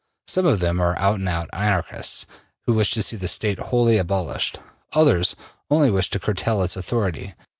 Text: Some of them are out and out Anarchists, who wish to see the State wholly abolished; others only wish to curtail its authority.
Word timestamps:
Some 0.25 0.47
of 0.47 0.59
them 0.61 0.81
are 0.81 0.97
out 0.97 1.19
and 1.19 1.29
out 1.29 1.47
Anarchists, 1.53 2.25
who 2.61 2.73
wish 2.73 2.89
to 2.93 3.03
see 3.03 3.17
the 3.17 3.27
State 3.27 3.59
wholly 3.59 3.99
abolished; 3.99 4.57
others 4.93 5.35
only 5.69 5.91
wish 5.91 6.09
to 6.09 6.19
curtail 6.19 6.63
its 6.63 6.75
authority. 6.75 7.35